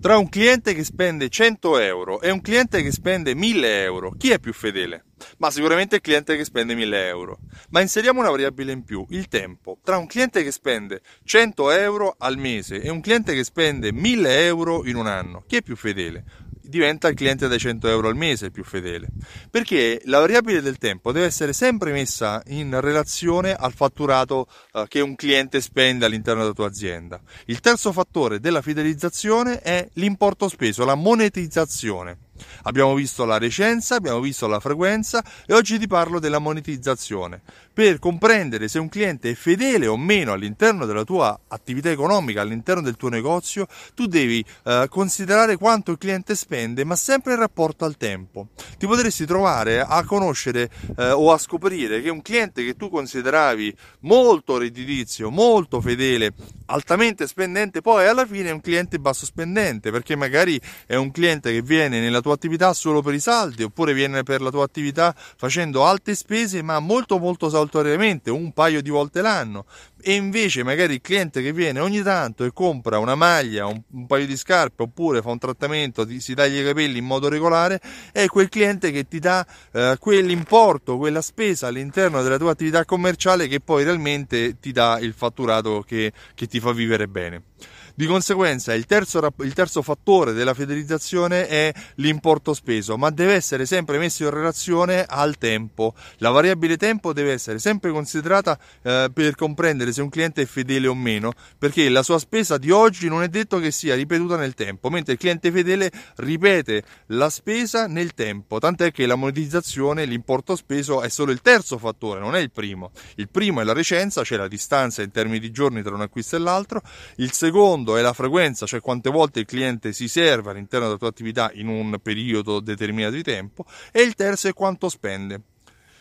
[0.00, 4.30] Tra un cliente che spende 100 euro e un cliente che spende 1000 euro, chi
[4.30, 5.04] è più fedele?
[5.36, 7.40] Ma sicuramente il cliente che spende 1000 euro.
[7.68, 9.76] Ma inseriamo una variabile in più, il tempo.
[9.84, 14.46] Tra un cliente che spende 100 euro al mese e un cliente che spende 1000
[14.46, 16.24] euro in un anno, chi è più fedele?
[16.70, 19.08] Diventa il cliente dai 100 euro al mese più fedele.
[19.50, 25.00] Perché la variabile del tempo deve essere sempre messa in relazione al fatturato eh, che
[25.00, 27.20] un cliente spende all'interno della tua azienda.
[27.46, 32.29] Il terzo fattore della fidelizzazione è l'importo speso, la monetizzazione.
[32.62, 37.40] Abbiamo visto la recenza, abbiamo visto la frequenza e oggi ti parlo della monetizzazione.
[37.72, 42.82] Per comprendere se un cliente è fedele o meno all'interno della tua attività economica, all'interno
[42.82, 47.84] del tuo negozio, tu devi eh, considerare quanto il cliente spende, ma sempre in rapporto
[47.84, 48.48] al tempo.
[48.76, 53.74] Ti potresti trovare a conoscere eh, o a scoprire che un cliente che tu consideravi
[54.00, 56.32] molto redditizio, molto fedele,
[56.66, 61.50] altamente spendente, poi alla fine è un cliente basso spendente, perché magari è un cliente
[61.52, 64.64] che viene nella tua tua attività solo per i saldi oppure viene per la tua
[64.64, 69.64] attività facendo alte spese ma molto molto saltuariamente, un paio di volte l'anno
[70.02, 74.06] e invece magari il cliente che viene ogni tanto e compra una maglia, un, un
[74.06, 77.80] paio di scarpe oppure fa un trattamento, ti, si taglia i capelli in modo regolare,
[78.12, 83.48] è quel cliente che ti dà eh, quell'importo, quella spesa all'interno della tua attività commerciale
[83.48, 87.49] che poi realmente ti dà il fatturato che, che ti fa vivere bene.
[87.94, 93.66] Di conseguenza il terzo, il terzo, fattore della fidelizzazione è l'importo speso, ma deve essere
[93.66, 95.94] sempre messo in relazione al tempo.
[96.16, 100.86] La variabile tempo deve essere sempre considerata eh, per comprendere se un cliente è fedele
[100.86, 104.54] o meno, perché la sua spesa di oggi non è detto che sia ripetuta nel
[104.54, 110.56] tempo, mentre il cliente fedele ripete la spesa nel tempo, tant'è che la monetizzazione, l'importo
[110.56, 112.92] speso è solo il terzo fattore, non è il primo.
[113.16, 116.36] Il primo è la recenza, cioè la distanza in termini di giorni tra un acquisto
[116.36, 116.80] e l'altro,
[117.16, 120.98] il secondo secondo è la frequenza, cioè quante volte il cliente si serve all'interno della
[120.98, 125.42] tua attività in un periodo determinato di tempo, e il terzo è quanto spende.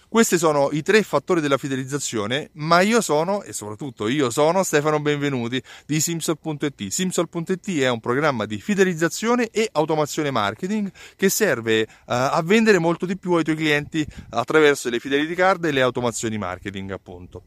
[0.07, 5.00] Questi sono i tre fattori della fidelizzazione, ma io sono, e soprattutto io sono, Stefano
[5.00, 6.88] Benvenuti di Simsol.it.
[6.88, 13.06] Simsol.it è un programma di fidelizzazione e automazione marketing che serve uh, a vendere molto
[13.06, 17.44] di più ai tuoi clienti attraverso le fidelity card e le automazioni marketing, appunto.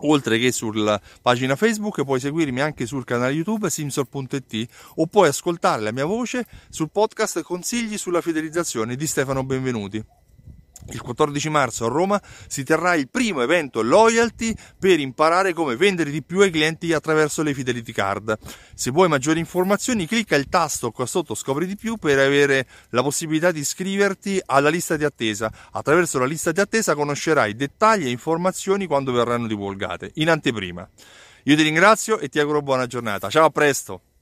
[0.00, 5.82] Oltre che sulla pagina Facebook puoi seguirmi anche sul canale YouTube simsol.it o puoi ascoltare
[5.82, 10.04] la mia voce sul podcast Consigli sulla fidelizzazione di Stefano Benvenuti.
[10.90, 16.10] Il 14 marzo a Roma si terrà il primo evento loyalty per imparare come vendere
[16.10, 18.38] di più ai clienti attraverso le Fidelity Card.
[18.74, 23.02] Se vuoi maggiori informazioni clicca il tasto qua sotto scopri di più per avere la
[23.02, 25.52] possibilità di iscriverti alla lista di attesa.
[25.72, 30.88] Attraverso la lista di attesa conoscerai dettagli e informazioni quando verranno divulgate, in anteprima.
[31.44, 33.28] Io ti ringrazio e ti auguro buona giornata.
[33.28, 34.15] Ciao, a presto!